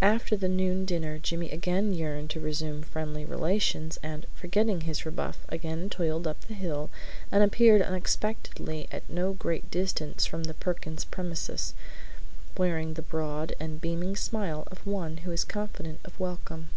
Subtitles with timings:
[0.00, 5.44] After the noon dinner Jimmy again yearned to resume friendly relations, and, forgetting his rebuff,
[5.50, 6.88] again toiled up the hill
[7.30, 11.74] and appeared unexpectedly at no great distance from the Perkins premises,
[12.56, 16.70] wearing the broad and beaming smile of one who is confident of welcome.